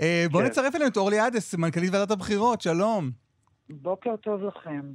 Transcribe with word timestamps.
אה, 0.00 0.26
בואו 0.30 0.42
כן. 0.42 0.48
נצרף 0.48 0.74
אלינו 0.74 0.90
את 0.90 0.96
אורלי 0.96 1.18
עדס, 1.18 1.54
מנכ"לית 1.54 1.92
ועדת 1.92 2.10
הבחירות, 2.10 2.60
שלום. 2.60 3.10
בוקר 3.70 4.16
טוב 4.16 4.42
לכם. 4.42 4.92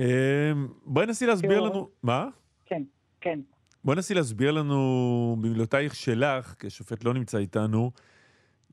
אה, 0.00 0.52
בואי 0.84 1.06
נסי 1.06 1.26
להסביר. 1.26 1.60
לנו... 1.60 1.88
מה? 2.02 2.28
כן, 2.66 2.82
כן. 3.20 3.40
בואי 3.84 3.96
נסי 3.96 4.14
להסביר 4.14 4.50
לנו, 4.50 5.36
במילותייך 5.40 5.94
שלך, 5.94 6.54
כי 6.58 6.66
השופט 6.66 7.04
לא 7.04 7.14
נמצא 7.14 7.38
איתנו, 7.38 7.90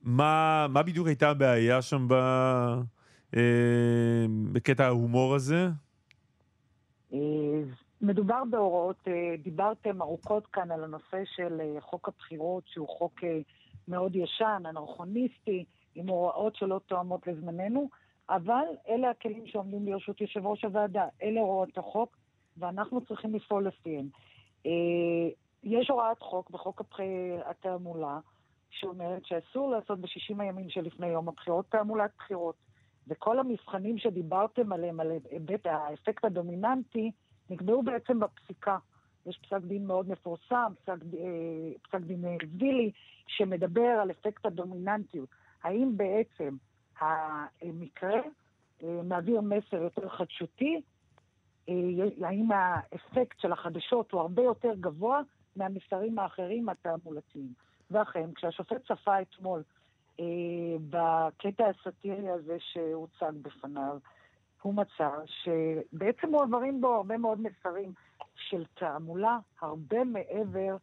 מה, 0.04 0.68
מה 0.70 0.84
בדיוק 0.84 1.08
הייתה 1.08 1.30
הבעיה 1.30 1.82
שם 1.82 2.08
ב, 2.08 2.14
אה, 3.36 4.26
בקטע 4.52 4.86
ההומור 4.86 5.36
הזה? 5.36 5.68
אה, 7.14 7.20
מדובר 8.02 8.44
בהוראות, 8.50 9.08
דיברתם 9.44 10.02
ארוכות 10.02 10.48
כאן 10.48 10.72
על 10.72 10.84
הנושא 10.84 11.24
של 11.36 11.62
חוק 11.80 12.08
הבחירות, 12.08 12.64
שהוא 12.68 12.88
חוק 12.88 13.24
אה, 13.24 13.40
מאוד 13.90 14.16
ישן, 14.16 14.64
אנרכוניסטי, 14.70 15.66
עם 15.96 16.10
הוראות 16.10 16.56
שלא 16.56 16.80
תואמות 16.86 17.28
לזמננו, 17.28 17.90
אבל 18.30 18.66
אלה 18.90 19.10
הכלים 19.10 19.48
שעומדים 19.48 19.88
לרשות 19.88 20.22
יושב 20.22 20.46
ראש 20.46 20.66
הוועדה, 20.66 21.06
אלה 21.24 21.40
הוראות 21.40 21.78
החוק, 21.78 22.18
ואנחנו 22.58 23.06
צריכים 23.06 23.36
לפעול 23.36 23.68
לפיהן. 23.68 24.08
אה, 24.66 25.30
יש 25.64 25.90
הוראת 25.90 26.22
חוק 26.22 26.50
בחוק 26.50 26.82
התעמולה, 27.46 28.20
שאומרת 28.70 29.26
שאסור 29.26 29.72
לעשות 29.72 30.00
ב-60 30.00 30.42
הימים 30.42 30.70
שלפני 30.70 31.08
יום 31.08 31.30
הבחירות 31.30 31.66
תעמולת 31.70 32.12
בחירות. 32.18 32.56
וכל 33.08 33.40
המבחנים 33.40 33.98
שדיברתם 33.98 34.74
עליהם, 34.74 35.00
על 35.00 35.12
היבט 35.32 35.66
האפקט 35.66 36.26
הדומיננטי, 36.26 37.12
נקבעו 37.50 37.84
בעצם 37.84 38.20
בפסיקה. 38.20 38.78
יש 39.26 39.38
פסק 39.38 39.62
דין 39.64 39.88
מאוד 39.88 40.10
מפורסם, 40.10 40.74
פסק, 40.84 40.98
אה, 41.18 41.72
פסק 41.82 42.00
דין 42.00 42.26
אה, 42.26 42.36
וילי, 42.58 42.92
שמדבר 43.28 44.00
על 44.02 44.12
אפקט 44.12 44.46
הדומיננטיות. 44.46 45.30
האם 45.64 45.98
בעצם 45.98 46.56
המקרה 47.00 48.22
אה, 48.84 49.02
מעביר 49.04 49.42
מסר 49.42 49.78
יותר 49.78 50.10
חדשותי? 50.10 50.82
אה, 51.70 51.74
האם 52.28 52.52
האפקט 52.52 53.40
של 53.40 53.52
החדשות 53.52 54.12
הוא 54.12 54.22
הרבה 54.22 54.42
יותר 54.42 54.74
גבוה 54.80 55.22
מהמסרים 55.56 56.20
האחרים 56.20 56.70
התעמולתיים? 56.70 57.54
ואכן, 57.92 58.34
כשהשופט 58.36 58.92
צפה 58.92 59.22
אתמול 59.22 59.64
אה, 60.20 60.26
בקטע 60.90 61.64
הסאטירי 61.68 62.30
הזה 62.30 62.58
שהוצג 62.60 63.32
בפניו, 63.42 63.98
הוא 64.62 64.74
מצא 64.74 65.10
שבעצם 65.26 66.30
מועברים 66.30 66.82
בו 66.82 66.96
הרבה 66.96 67.18
מאוד 67.18 67.40
מסרים 67.42 67.94
של 68.40 68.64
תעמולה, 68.74 69.38
הרבה 69.62 70.04
מעבר 70.04 70.78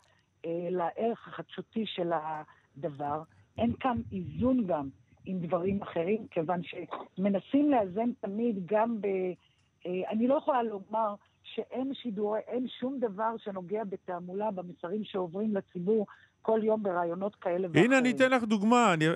אה, 0.45 0.69
לערך 0.71 1.29
החדשותי 1.29 1.87
של 1.87 2.13
הדבר. 2.13 3.23
אין 3.59 3.73
כאן 3.81 3.97
איזון 4.13 4.67
גם 4.67 4.89
עם 5.27 5.39
דברים 5.39 5.83
אחרים, 5.83 6.27
כיוון 6.31 6.61
שמנסים 6.63 7.71
לאזן 7.71 8.13
תמיד 8.21 8.67
גם 8.67 9.01
ב... 9.01 9.07
אה, 9.87 10.11
אני 10.11 10.27
לא 10.29 10.35
יכולה 10.35 10.63
לומר 10.63 11.15
שאין 11.57 11.93
שידורי, 11.95 12.41
אין 12.49 12.67
שום 12.81 12.99
דבר 13.01 13.31
שנוגע 13.39 13.85
בתעמולה, 13.85 14.51
במסרים 14.51 15.05
שעוברים 15.05 15.57
לציבור 15.57 16.07
כל 16.43 16.61
יום 16.63 16.83
ברעיונות 16.83 17.35
כאלה 17.35 17.69
ואחרים. 17.69 17.85
הנה, 17.85 17.99
אני 17.99 18.11
אתן 18.11 18.31
לך 18.31 18.43
דוגמה, 18.45 18.95
אני, 18.95 19.07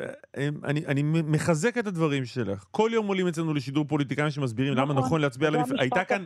אני, 0.64 0.86
אני 0.86 1.02
מחזק 1.04 1.78
את 1.78 1.86
הדברים 1.86 2.24
שלך. 2.24 2.64
כל 2.70 2.90
יום 2.92 3.06
עולים 3.06 3.28
אצלנו 3.28 3.54
לשידור 3.54 3.84
פוליטיקאים 3.84 4.30
שמסבירים 4.30 4.74
למה 4.74 4.94
נכון, 4.94 5.04
נכון 5.04 5.20
להצביע 5.20 5.50
למפ... 5.50 5.70
המשפט 5.70 5.80
הייתה 5.80 6.04
כאן. 6.04 6.22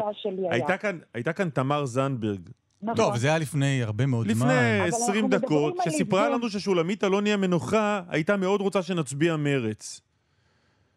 הייתה 0.50 0.76
כאן, 0.76 0.98
הייתה 1.14 1.32
כאן 1.32 1.50
תמר 1.50 1.84
זנדברג, 1.84 2.40
נכון. 2.82 2.96
טוב, 2.96 3.16
זה 3.16 3.28
היה 3.28 3.38
לפני 3.38 3.82
הרבה 3.82 4.06
מאוד 4.06 4.32
זמן. 4.32 4.46
לפני 4.46 4.80
אבל 4.80 4.88
20 4.88 5.24
אנחנו 5.24 5.38
דקות, 5.38 5.74
על 5.78 5.90
שסיפרה. 5.90 6.28
לנו 6.28 6.50
ששולמית 6.50 7.04
אלוני 7.04 7.32
המנוחה 7.32 8.02
הייתה 8.08 8.36
מאוד 8.36 8.60
רוצה 8.60 8.82
שנצביע 8.82 9.36
מרץ. 9.36 10.00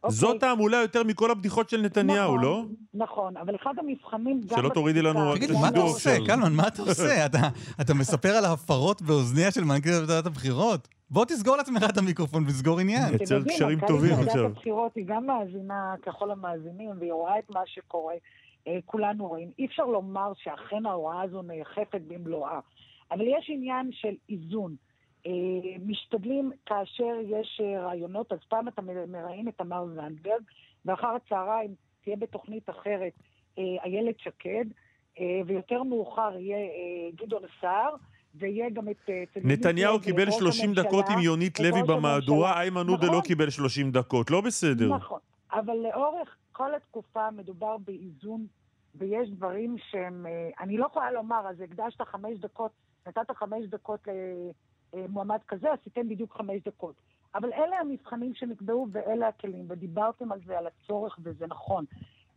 אוקיי. 0.03 0.16
זאת 0.17 0.40
תעמולה 0.40 0.78
יותר 0.78 1.03
מכל 1.03 1.31
הבדיחות 1.31 1.70
של 1.70 1.81
נתניהו, 1.81 2.31
נכון, 2.36 2.42
לא? 2.44 2.64
נכון, 2.94 3.38
אבל 3.38 3.56
אחד 3.56 3.73
המבחנים 3.78 4.42
גם... 4.48 4.58
שלא 4.58 4.70
תורידי 4.70 5.02
לנו 5.02 5.36
תגיד, 5.36 5.52
מה 5.52 5.67
אתה 5.70 5.80
עושה? 5.80 6.17
קלמן, 6.28 6.53
מה 6.53 6.68
אתה 6.68 6.81
עושה? 6.90 7.25
אתה- 7.25 7.47
אתה 7.81 7.94
מספר 7.94 8.30
על 8.30 8.46
ההפרות 8.46 9.02
באוזניה 9.02 9.52
של 9.52 9.63
מנכ"לית 9.63 9.94
ועדת 10.07 10.25
הבחירות? 10.25 10.88
בוא 11.09 11.25
תסגור 11.25 11.56
לעצמך 11.57 11.84
את 11.90 11.97
המיקרופון 11.97 12.44
וסגור 12.47 12.80
עניין. 12.80 13.03
אתם 13.16 13.22
יוצר 13.22 13.44
קשרים 13.44 13.78
מנכ"לית 13.80 13.90
טובים 13.90 14.12
ועדת 14.13 14.28
עכשיו. 14.28 14.46
הבחירות 14.46 14.91
היא 14.96 15.06
גם 15.07 15.25
מאזינה 15.28 15.96
ככל 16.06 16.31
המאזינים, 16.31 16.90
והיא 17.00 17.13
רואה 17.13 17.40
את 17.40 17.50
מה 17.50 17.62
שקורה. 17.66 18.13
אה, 18.68 18.78
כולנו 18.86 19.28
רואים. 19.28 19.50
אי 19.59 19.66
אפשר 19.66 19.84
לומר 19.86 20.31
שאכן 20.44 20.86
ההוראה 20.86 21.22
הזו 21.22 21.41
נאכפת 21.41 22.02
במלואה. 22.07 22.59
אבל 23.12 23.22
יש 23.22 23.50
עניין 23.53 23.90
של 23.94 24.13
איזון. 24.30 24.75
אה, 25.27 25.77
משתדלים 25.85 26.51
כאשר 26.65 27.13
יש 27.27 27.61
אה, 27.63 27.85
רעיונות, 27.85 28.31
אז 28.31 28.39
פעם 28.49 28.67
אתה 28.67 28.81
מראיין 29.07 29.47
את 29.47 29.57
תמר 29.57 29.85
זנדברג, 29.95 30.41
ואחר 30.85 31.07
הצהריים 31.07 31.75
תהיה 32.03 32.15
בתוכנית 32.15 32.69
אחרת 32.69 33.13
אה, 33.57 33.63
איילת 33.83 34.19
שקד, 34.19 34.65
ויותר 35.45 35.83
מאוחר 35.83 36.31
יהיה 36.39 36.57
גדעון 37.15 37.43
סער, 37.61 37.95
ויהיה 38.35 38.69
גם 38.69 38.89
את... 38.89 39.09
נתניהו 39.43 39.99
קיבל 39.99 40.25
ראש 40.25 40.35
30 40.35 40.65
הממשלה, 40.65 40.83
דקות 40.83 41.05
עם 41.09 41.19
יונית 41.19 41.59
לוי 41.59 41.83
במהדורה. 41.88 42.59
איימן 42.61 42.88
עודה 42.88 43.05
לא 43.05 43.11
נכון. 43.11 43.21
קיבל 43.21 43.49
30 43.49 43.91
דקות, 43.91 44.31
לא 44.31 44.41
בסדר. 44.41 44.95
נכון, 44.95 45.19
אבל 45.51 45.73
לאורך 45.73 46.35
כל 46.51 46.75
התקופה 46.75 47.31
מדובר 47.31 47.77
באיזון, 47.77 48.45
ויש 48.95 49.29
דברים 49.29 49.75
שהם... 49.89 50.25
אני 50.59 50.77
לא 50.77 50.85
יכולה 50.85 51.11
לומר, 51.11 51.47
אז 51.49 51.61
הקדשת 51.61 52.01
חמש 52.01 52.39
דקות, 52.39 52.71
נתת 53.07 53.31
חמש 53.35 53.65
דקות 53.69 54.07
למועמד 54.94 55.40
כזה, 55.48 55.72
אז 55.72 55.80
תיתן 55.84 56.09
בדיוק 56.09 56.38
חמש 56.38 56.62
דקות. 56.66 56.96
אבל 57.36 57.53
אלה 57.53 57.80
המבחנים 57.80 58.34
שנקבעו 58.36 58.88
ואלה 58.92 59.28
הכלים, 59.28 59.66
ודיברתם 59.70 60.31
על 60.31 60.40
זה, 60.46 60.58
על 60.58 60.68
הצורך, 60.68 61.20
וזה 61.24 61.48
נכון. 61.48 61.86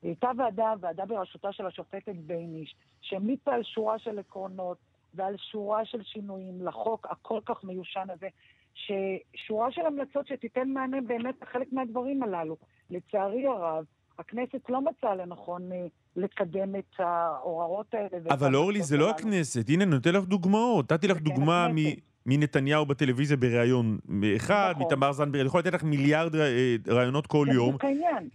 הייתה 0.03 0.31
ועדה, 0.39 0.75
ועדה 0.81 1.07
בראשותה 1.07 1.53
של 1.53 1.67
השופטת 1.67 2.15
בייניש, 2.17 2.75
שהמליצה 3.01 3.55
על 3.55 3.63
שורה 3.63 3.99
של 3.99 4.19
עקרונות 4.19 4.79
ועל 5.15 5.37
שורה 5.37 5.85
של 5.85 6.03
שינויים 6.03 6.67
לחוק 6.67 7.07
הכל 7.11 7.41
כך 7.47 7.65
מיושן 7.65 8.07
הזה, 8.11 8.29
ששורה 8.75 9.73
של 9.73 9.87
המלצות 9.87 10.27
שתיתן 10.27 10.69
מענה 10.69 11.01
באמת 11.01 11.35
לחלק 11.43 11.73
מהדברים 11.73 12.23
הללו. 12.23 12.57
לצערי 12.91 13.47
הרב, 13.47 13.85
הכנסת 14.19 14.71
לא 14.71 14.81
מצאה 14.81 15.15
לנכון 15.15 15.73
אה, 15.73 15.87
לקדם 16.17 16.77
את 16.77 16.95
ההוראות 16.99 17.95
האלה. 17.95 18.09
אבל 18.31 18.57
אורלי, 18.57 18.83
זה 18.83 18.97
לא. 18.97 19.11
הכנסת. 19.11 19.69
הנה, 19.69 19.85
אני 19.85 19.91
נותן 19.91 20.15
לך 20.15 20.25
דוגמאות. 20.25 20.93
נתתי 20.93 21.09
לך 21.09 21.19
כן 21.19 21.25
דוגמה 21.25 21.69
מ-. 21.69 22.10
מנתניהו 22.33 22.87
בטלוויזיה 22.87 23.37
בריאיון 23.37 23.99
אחד, 24.37 24.73
נכון. 24.77 24.87
מתמר 24.87 25.13
זנדברג, 25.13 25.41
אני 25.41 25.47
יכול 25.47 25.61
לתת 25.61 25.73
לך 25.75 25.85
מיליארד 25.85 26.37
אה, 26.37 26.77
ראיונות 26.89 27.27
כל 27.27 27.47
יום. 27.53 27.77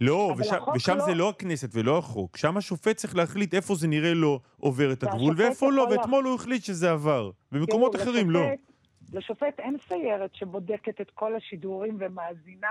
לא, 0.00 0.32
אבל 0.32 0.42
ושם, 0.76 0.96
לא- 0.96 1.04
זה 1.04 1.14
לא 1.14 1.28
הכנסת 1.28 1.68
ולא 1.72 1.98
החוק. 1.98 2.36
שם 2.36 2.56
השופט 2.56 2.96
צריך 2.96 3.16
להחליט 3.16 3.54
איפה 3.54 3.74
זה 3.74 3.88
נראה 3.88 4.14
לו 4.14 4.40
עובר 4.60 4.92
את 4.92 5.02
הגבול 5.02 5.34
ואיפה 5.38 5.70
לא, 5.72 5.86
ואתמול 5.90 6.24
הוא 6.24 6.34
החליט 6.34 6.62
שזה 6.62 6.90
עבר. 6.90 7.30
במקומות 7.52 7.96
אחרים 7.96 8.30
לא. 8.30 8.40
לשופט- 9.12 9.58
אין 9.60 9.76
סיירת 9.88 10.34
שבודקת 10.34 11.00
את 11.00 11.10
כל 11.14 11.36
השידורים 11.36 11.96
ומאזינה 12.00 12.68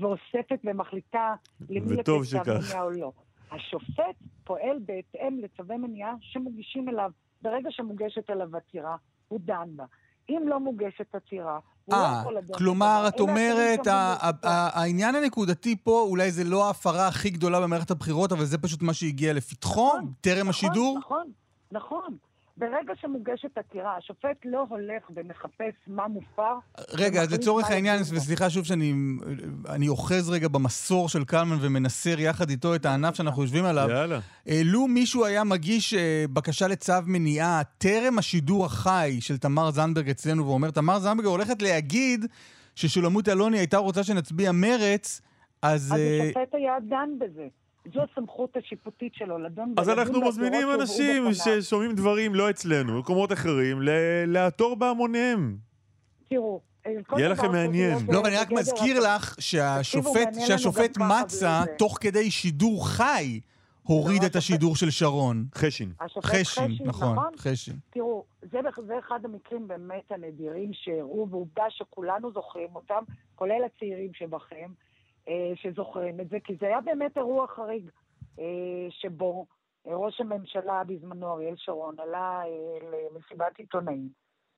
ואוספת 0.00 0.58
ומחליטה 0.64 1.34
למי 1.70 1.92
לתת 1.92 2.04
צו 2.06 2.24
שכך. 2.24 2.48
מניעה 2.48 2.82
או 2.82 2.90
לא. 2.90 3.12
השופט 3.52 4.14
פועל 4.44 4.78
בהתאם 4.86 5.38
לצווי 5.42 5.76
מניעה 5.76 6.12
שמוגשים 6.20 6.88
אליו. 6.88 7.10
ברגע 7.42 7.68
שמוגשת 7.70 8.30
אליו 8.30 8.56
עתירה, 8.56 8.96
הוא 9.28 9.40
דן 9.44 9.68
בה. 9.76 9.84
אם 10.30 10.42
לא 10.46 10.60
מוגשת 10.60 11.14
עתירה, 11.14 11.58
לא 11.88 11.96
אה, 11.96 12.22
כלומר. 12.58 13.04
את 13.08 13.20
אומרת, 13.20 13.80
העניין 14.42 15.14
הנקודתי 15.14 15.76
פה, 15.76 16.06
אולי 16.08 16.30
זה 16.30 16.44
לא 16.44 16.66
ההפרה 16.66 17.08
הכי 17.08 17.30
גדולה 17.30 17.60
במערכת 17.60 17.90
הבחירות, 17.90 18.32
אבל 18.32 18.44
זה 18.44 18.58
פשוט 18.58 18.82
מה 18.82 18.94
שהגיע 18.94 19.32
לפתחו, 19.32 19.88
נכון, 19.88 20.12
טרם 20.20 20.36
נכון, 20.36 20.48
השידור? 20.48 20.98
נכון, 20.98 21.30
נכון. 21.72 22.16
ברגע 22.58 22.92
שמוגשת 23.00 23.58
עתירה, 23.58 23.96
השופט 23.96 24.36
לא 24.44 24.66
הולך 24.68 25.02
ומחפש 25.14 25.74
מה 25.86 26.08
מופר. 26.08 26.54
רגע, 26.92 27.22
אז 27.22 27.32
לצורך 27.32 27.70
העניין. 27.70 28.00
וסליחה 28.02 28.50
שוב 28.50 28.64
שאני 28.64 28.94
אני 29.68 29.88
אוחז 29.88 30.30
רגע 30.30 30.48
במסור 30.48 31.08
של 31.08 31.24
קלמן 31.24 31.56
ומנסר 31.60 32.20
יחד 32.20 32.50
איתו 32.50 32.74
את 32.74 32.86
הענף 32.86 33.14
שאנחנו 33.14 33.42
יושבים 33.42 33.64
עליו. 33.64 33.88
יאללה. 33.90 34.18
לו 34.64 34.86
מישהו 34.86 35.24
היה 35.24 35.44
מגיש 35.44 35.94
אה, 35.94 36.24
בקשה 36.32 36.68
לצו 36.68 36.92
מניעה 37.06 37.62
טרם 37.78 38.18
השידור 38.18 38.64
החי 38.64 39.16
של 39.20 39.38
תמר 39.38 39.70
זנדברג 39.70 40.10
אצלנו 40.10 40.46
ואומר, 40.46 40.70
תמר 40.70 40.98
זנדברג 40.98 41.26
הולכת 41.26 41.62
להגיד 41.62 42.26
ששולמות 42.74 43.28
אלוני 43.28 43.58
הייתה 43.58 43.76
רוצה 43.76 44.04
שנצביע 44.04 44.52
מרץ, 44.52 45.20
אז... 45.62 45.92
אז 45.92 45.98
אה, 45.98 46.22
השופט 46.22 46.54
היה 46.54 46.74
דן 46.88 47.08
בזה. 47.18 47.46
זו 47.94 48.00
הסמכות 48.12 48.56
השיפוטית 48.56 49.14
שלו, 49.14 49.38
לדון 49.38 49.74
אז 49.76 49.88
אנחנו 49.88 50.20
מזמינים 50.28 50.68
אנשים. 50.80 51.24
ששומעים 51.32 51.92
דברים 51.92 52.34
לא 52.34 52.50
אצלנו, 52.50 52.92
במקומות 52.92 53.32
אחרים, 53.32 53.82
ל- 53.82 53.90
לעתור 54.26 54.76
בהמוניהם. 54.76 55.56
תראו, 56.28 56.60
יהיה 57.16 57.28
לכם 57.28 57.52
מעניין. 57.52 57.98
לא, 58.08 58.18
ואני 58.18 58.36
רק 58.36 58.46
בגדר 58.46 58.60
מזכיר 58.60 59.00
לך 59.14 59.36
שהשופט, 59.40 60.28
שהשופט 60.46 60.98
מצה. 60.98 61.62
תוך 61.78 61.98
כדי 62.00 62.30
שידור 62.30 62.88
חי, 62.88 63.40
הוריד 63.82 64.22
לא, 64.22 64.26
את 64.26 64.36
השידור 64.36 64.76
של 64.76 64.90
שרון. 64.90 65.44
חשין. 65.54 65.92
חשין, 66.22 66.70
נכון, 66.84 67.16
חשין. 67.38 67.76
תראו, 67.90 68.24
זה, 68.42 68.58
זה 68.86 68.98
אחד 68.98 69.20
המקרים 69.24 69.68
באמת 69.68 70.10
הנדירים 70.12 70.70
שהראו, 70.72 71.28
ועובדה 71.30 71.64
שכולנו 71.68 72.32
זוכרים 72.32 72.68
אותם, 72.74 73.02
כולל 73.34 73.64
הצעירים 73.66 74.10
שבכם, 74.14 74.70
שזוכרים 75.54 76.20
את 76.20 76.28
זה, 76.28 76.40
כי 76.40 76.56
זה 76.60 76.66
היה 76.66 76.80
באמת 76.80 77.16
אירוע 77.18 77.46
חריג, 77.46 77.90
אה, 78.38 78.86
שבו 78.90 79.46
ראש 79.86 80.20
הממשלה 80.20 80.84
בזמנו, 80.84 81.32
אריאל 81.32 81.54
שרון, 81.56 81.94
עלה 81.98 82.42
למסיבת 82.92 83.58
עיתונאים, 83.58 84.08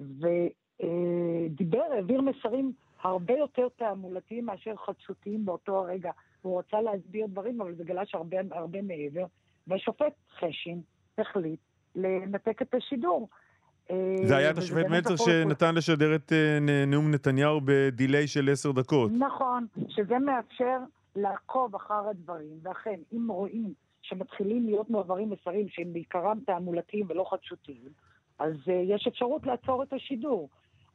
ודיבר, 0.01 1.83
העביר 1.93 2.21
מסרים 2.21 2.73
הרבה 3.03 3.35
יותר 3.35 3.69
תעמולתיים 3.77 4.47
מאשר 4.47 4.77
חדשותיים 4.77 5.45
באותו 5.45 5.79
הרגע. 5.79 6.11
הוא 6.43 6.59
רצה 6.59 6.81
להסביר 6.81 7.27
דברים, 7.27 7.61
אבל 7.61 7.75
זה 7.75 7.85
גלש 7.85 8.15
הרבה, 8.15 8.37
הרבה 8.51 8.83
מעבר, 8.83 9.25
והשופט 9.67 10.13
חשין 10.39 10.81
החליט 11.19 11.61
לנתק 11.95 12.63
את 12.63 12.75
השידור. 12.75 13.29
זה 14.25 14.37
היה 14.37 14.51
את 14.51 14.59
השופט 14.59 14.87
מלצר 14.87 15.17
שנתן 15.17 15.75
לשדר 15.75 16.15
את 16.15 16.33
נאום 16.87 17.11
נתניהו 17.11 17.61
בדיליי 17.65 18.27
של 18.27 18.49
עשר 18.53 18.73
דקות. 18.73 19.11
נכון, 19.19 19.67
שזה 19.89 20.19
מאפשר 20.19 20.79
לעקוב 21.17 21.75
אחר 21.75 22.09
הדברים, 22.11 22.59
ואכן, 22.63 23.01
אם 23.13 23.29
רואים 23.31 23.75
שמתחילים 24.03 24.67
להיות 24.67 24.91
מועברים 24.91 25.31
מסרים 25.31 25.69
שהם 25.69 25.93
בעיקרם 25.93 26.39
תעמולתיים 26.47 27.07
ולא 27.09 27.27
חדשותיים, 27.31 27.89
אז 28.39 28.55
uh, 28.65 28.71
יש 28.71 29.07
אפשרות 29.07 29.47
לעצור 29.47 29.83
את 29.83 29.93
השידור. 29.93 30.49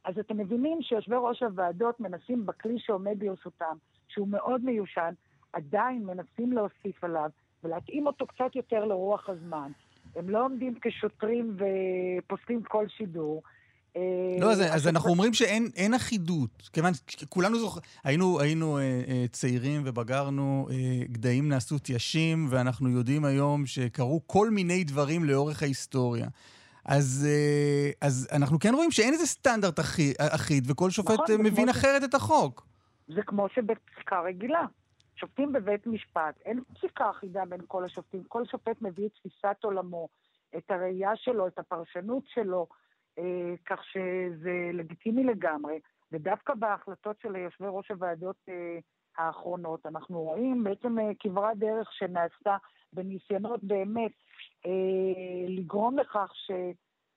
אז 0.03 0.19
אתם 0.19 0.37
מבינים 0.37 0.81
שיושבי 0.81 1.15
ראש 1.19 1.43
הוועדות 1.43 1.99
מנסים 1.99 2.45
בכלי 2.45 2.79
שעומד 2.79 3.19
ברשותם, 3.19 3.75
שהוא 4.07 4.27
מאוד 4.27 4.65
מיושן, 4.65 5.13
עדיין 5.53 6.05
מנסים 6.05 6.53
להוסיף 6.53 7.03
עליו 7.03 7.29
ולהתאים 7.63 8.07
אותו 8.07 8.27
קצת 8.27 8.55
יותר 8.55 8.85
לרוח 8.85 9.29
הזמן. 9.29 9.71
הם 10.15 10.30
לא 10.30 10.45
עומדים 10.45 10.75
כשוטרים 10.81 11.57
ופוסלים 11.57 12.63
כל 12.63 12.86
שידור. 12.98 13.44
לא, 14.39 14.51
אז, 14.51 14.62
אז 14.62 14.88
אנחנו 14.88 15.10
אומרים 15.10 15.33
שאין 15.33 15.94
אחידות. 15.94 16.69
כיוון 16.74 16.92
שכולנו 17.07 17.60
זוכרים, 17.60 17.83
היינו, 18.04 18.39
היינו 18.39 18.77
אה, 18.77 18.83
אה, 19.07 19.25
צעירים 19.31 19.81
ובגרנו, 19.86 20.68
אה, 20.71 21.06
גדיים 21.06 21.50
נעשו 21.50 21.80
תיישים, 21.80 22.48
ואנחנו 22.50 22.89
יודעים 22.89 23.25
היום 23.25 23.65
שקרו 23.65 24.21
כל 24.27 24.50
מיני 24.50 24.83
דברים 24.83 25.24
לאורך 25.24 25.63
ההיסטוריה. 25.63 26.27
אז, 26.86 27.27
אה, 27.30 28.07
אז 28.07 28.30
אנחנו 28.31 28.60
כן 28.60 28.74
רואים 28.74 28.92
שאין 28.92 29.13
איזה 29.13 29.25
סטנדרט 29.25 29.80
אחיד, 29.80 30.15
אחיד 30.19 30.71
וכל 30.71 30.89
שופט 30.89 31.19
נכון, 31.19 31.42
מבין 31.42 31.69
אחרת 31.69 32.01
ש... 32.01 32.06
את 32.06 32.13
החוק. 32.13 32.68
זה 33.07 33.21
כמו 33.25 33.48
שבפסיקה 33.56 34.21
רגילה. 34.25 34.65
שופטים 35.15 35.54
בבית 35.54 35.88
משפט, 35.88 36.42
אין 36.45 36.63
פסיקה 36.63 37.10
אחידה 37.10 37.45
בין 37.45 37.62
כל 37.68 37.86
השופטים. 37.86 38.24
כל 38.24 38.45
שופט 38.45 38.81
מביא 38.81 39.06
את 39.06 39.13
תפיסת 39.13 39.57
עולמו, 39.63 40.07
את 40.57 40.71
הראייה 40.71 41.15
שלו, 41.15 41.48
את 41.48 41.60
הפרשנות 41.60 42.24
שלו, 42.27 42.68
אה, 43.19 43.54
כך 43.65 43.83
שזה 43.83 44.69
לגיטימי 44.74 45.24
לגמרי. 45.24 45.80
ודווקא 46.13 46.54
בהחלטות 46.54 47.19
של 47.19 47.36
יושבי 47.36 47.68
ראש 47.69 47.92
הוועדות 47.92 48.36
אה, 48.50 48.80
האחרונות, 49.18 49.86
אנחנו 49.86 50.21
רואים 50.21 50.63
בעצם 50.63 51.00
אה, 51.00 51.12
כברת 51.19 51.57
דרך 51.57 51.94
שנעשתה 51.94 52.57
בניסיונות 52.94 53.63
באמת 53.63 54.12
אה, 54.65 54.71
לגרום 55.48 55.98
לכך 56.00 56.31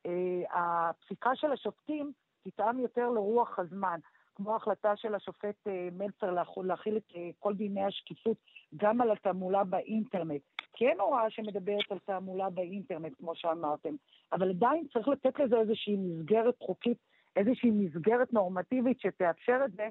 שהפסיקה 0.04 1.30
של 1.34 1.52
השופטים 1.52 2.12
תטעם 2.44 2.80
יותר 2.80 3.10
לרוח 3.10 3.58
הזמן. 3.58 3.98
כמו 4.36 4.52
ההחלטה 4.52 4.96
של 4.96 5.14
השופט 5.14 5.66
אה, 5.66 5.88
מלצר 5.92 6.30
להכיל 6.64 6.96
את 6.96 7.12
אה, 7.16 7.30
כל 7.38 7.54
דיני 7.54 7.84
השקיפות 7.84 8.36
גם 8.76 9.00
על 9.00 9.10
התעמולה 9.10 9.64
באינטרנט. 9.64 10.42
כן 10.72 10.96
הוראה 11.00 11.30
שמדברת 11.30 11.90
על 11.92 11.98
תעמולה 11.98 12.50
באינטרנט, 12.50 13.12
כמו 13.18 13.34
שאמרתם, 13.34 13.94
אבל 14.32 14.50
עדיין 14.50 14.86
צריך 14.92 15.08
לתת 15.08 15.38
לזה 15.38 15.56
איזושהי 15.56 15.96
מסגרת 15.96 16.54
חוקית, 16.60 16.98
איזושהי 17.36 17.70
מסגרת 17.70 18.32
נורמטיבית 18.32 19.00
שתאפשר 19.00 19.60
את 19.64 19.72
זה 19.72 19.88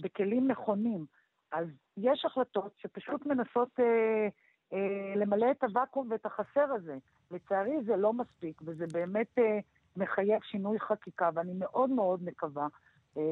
בכלים 0.00 0.50
נכונים. 0.50 1.06
אז 1.52 1.66
יש 1.96 2.24
החלטות 2.24 2.72
שפשוט 2.78 3.26
מנסות 3.26 3.80
אה, 3.80 4.28
אה, 4.72 5.12
למלא 5.16 5.50
את 5.50 5.64
הוואקום 5.64 6.08
ואת 6.10 6.26
החסר 6.26 6.72
הזה. 6.72 6.98
לצערי 7.30 7.76
זה 7.84 7.96
לא 7.96 8.12
מספיק, 8.12 8.62
וזה 8.64 8.84
באמת 8.92 9.38
אה, 9.38 9.58
מחייב 9.96 10.42
שינוי 10.42 10.80
חקיקה, 10.80 11.30
ואני 11.34 11.52
מאוד 11.58 11.90
מאוד 11.90 12.24
מקווה 12.24 12.66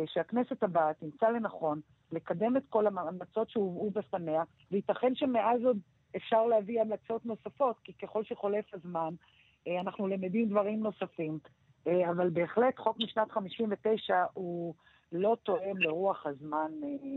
שהכנסת 0.07 0.63
הבאה 0.63 0.95
תמצא 0.95 1.29
לנכון 1.29 1.81
לקדם 2.13 2.57
את 2.57 2.63
כל 2.69 2.87
ההמלצות 2.87 3.51
שהובאו 3.51 3.91
בפניה, 3.91 4.43
וייתכן 4.71 5.15
שמאז 5.15 5.65
עוד 5.65 5.79
אפשר 6.17 6.47
להביא 6.47 6.81
המלצות 6.81 7.27
נוספות, 7.27 7.77
כי 7.85 7.93
ככל 7.93 8.25
שחולף 8.25 8.65
הזמן, 8.75 9.15
אה, 9.67 9.81
אנחנו 9.81 10.07
למדים 10.07 10.49
דברים 10.49 10.83
נוספים. 10.83 11.39
אה, 11.87 12.11
אבל 12.11 12.31
בהחלט 12.31 12.79
חוק 12.79 12.97
משנת 13.01 13.33
59 13.33 14.25
הוא 14.35 14.75
לא 15.13 15.37
תואם 15.43 15.79
לרוח 15.79 16.27
הזמן 16.27 16.71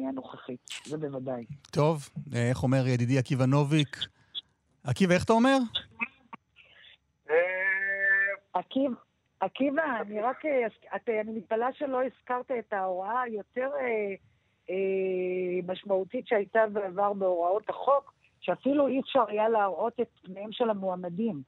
הנוכחית, 0.09 0.59
זה 0.85 0.97
בוודאי. 0.97 1.45
טוב, 1.71 2.09
איך 2.35 2.63
אומר 2.63 2.87
ידידי 2.87 3.17
עקיבא 3.17 3.45
נוביק? 3.45 3.97
עקיבא, 4.83 5.13
איך 5.13 5.23
אתה 5.23 5.33
אומר? 5.33 5.57
עקיבא... 8.53 9.10
עקיבא, 9.41 9.83
אני 10.01 10.21
רק, 10.21 10.45
אה, 10.45 10.67
את, 10.95 11.09
אני 11.09 11.31
מתפלאה 11.31 11.73
שלא 11.73 12.03
הזכרת 12.03 12.51
את 12.51 12.73
ההוראה 12.73 13.21
היותר 13.21 13.69
אה, 13.79 14.13
אה, 14.69 15.59
משמעותית 15.67 16.27
שהייתה 16.27 16.59
בעבר 16.73 17.13
בהוראות 17.13 17.69
החוק, 17.69 18.13
שאפילו 18.39 18.87
אי 18.87 18.99
אפשר 18.99 19.23
היה 19.27 19.49
להראות 19.49 19.99
את 20.01 20.07
פניהם 20.23 20.51
של 20.51 20.69
המועמדים. 20.69 21.41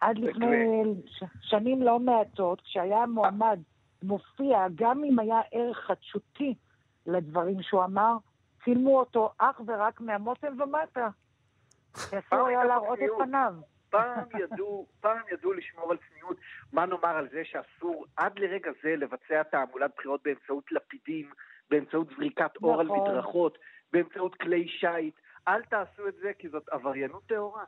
עד 0.00 0.18
לפני 0.18 0.84
ש, 1.06 1.24
שנים 1.40 1.82
לא 1.82 1.98
מעטות, 1.98 2.60
כשהיה 2.60 3.06
מועמד 3.06 3.58
מופיע, 4.02 4.66
גם 4.74 5.04
אם 5.04 5.18
היה 5.18 5.40
ערך 5.52 5.78
חדשותי 5.78 6.54
לדברים 7.06 7.62
שהוא 7.62 7.84
אמר, 7.84 8.16
צילמו 8.64 8.98
אותו 8.98 9.32
אך 9.38 9.60
ורק 9.66 10.00
מהמותן 10.00 10.60
ומטה. 10.60 11.08
אסור 11.94 12.46
היה 12.46 12.64
להראות 12.64 12.98
את 12.98 13.24
פניו. 13.24 13.54
פעם 13.92 14.24
ידעו, 14.40 14.86
פעם 15.00 15.22
ידעו 15.32 15.52
לשמור 15.52 15.90
על 15.90 15.96
צניעות. 16.08 16.36
מה 16.72 16.86
נאמר 16.86 17.16
על 17.16 17.28
זה 17.32 17.42
שאסור 17.44 18.06
עד 18.16 18.38
לרגע 18.38 18.70
זה 18.82 18.96
לבצע 18.96 19.42
תעמולת 19.42 19.90
בחירות 19.96 20.20
באמצעות 20.24 20.64
לפידים, 20.72 21.30
באמצעות 21.70 22.08
זריקת 22.16 22.56
אור 22.62 22.80
על 22.80 22.86
נכון. 22.86 23.10
מדרכות, 23.10 23.58
באמצעות 23.92 24.34
כלי 24.34 24.68
שיט. 24.68 25.14
אל 25.48 25.62
תעשו 25.62 26.08
את 26.08 26.14
זה 26.22 26.30
כי 26.38 26.48
זאת 26.48 26.68
עבריינות 26.70 27.22
טהורה. 27.26 27.64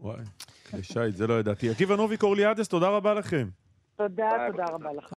וואי, 0.00 0.24
כלי 0.70 0.82
שיט, 0.82 1.14
זה 1.14 1.26
לא 1.26 1.34
ידעתי. 1.40 1.70
עקיבא 1.70 1.96
נוביק 1.96 2.22
אורליאדס, 2.22 2.68
תודה 2.68 2.88
רבה 2.88 3.14
לכם. 3.14 3.46
תודה, 3.96 4.30
תודה 4.50 4.64
רבה 4.64 4.92
לך. 4.92 5.08